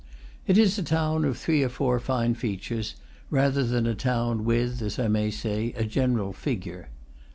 It 0.47 0.57
is 0.57 0.79
a 0.79 0.81
town 0.83 1.25
of 1.25 1.37
three 1.37 1.61
or 1.61 1.69
four 1.69 1.99
fine 1.99 2.33
features, 2.33 2.95
rather 3.29 3.63
than 3.63 3.85
a 3.85 3.93
town 3.93 4.43
with, 4.45 4.81
as 4.81 4.97
I 4.97 5.07
may 5.07 5.29
say, 5.29 5.73
a 5.73 5.83
general 5.85 6.33
figure. 6.33 6.89